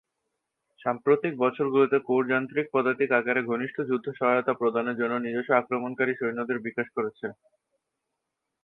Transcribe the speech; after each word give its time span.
সাম্প্রতিক 0.81 1.33
বছরগুলিতে 1.37 1.97
কোর 2.07 2.21
যান্ত্রিক 2.31 2.65
পদাতিক 2.73 3.09
আকারে 3.11 3.41
ঘনিষ্ঠ 3.43 3.77
যুদ্ধ 3.89 4.07
সহায়তা 4.19 4.53
প্রদানের 4.59 4.99
জন্য 5.01 5.13
নিজস্ব 5.19 5.51
আক্রমণকারী 5.55 6.13
সৈন্যদের 6.15 6.57
বিকাশ 6.67 6.87
করেছে। 6.95 7.25